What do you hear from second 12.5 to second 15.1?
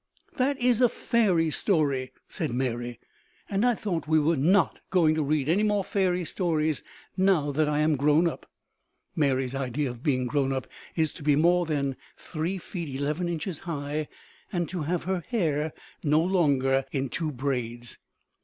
feet eleven inches high and to have